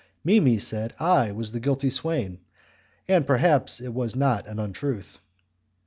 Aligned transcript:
Mimi 0.23 0.57
said 0.57 0.93
I 0.99 1.31
was 1.31 1.51
the 1.51 1.59
guilty 1.59 1.91
swain, 1.91 2.39
and 3.07 3.27
perhaps 3.27 3.79
it 3.79 3.93
was 3.93 4.15
not 4.15 4.47
an 4.47 4.57
untruth. 4.57 5.19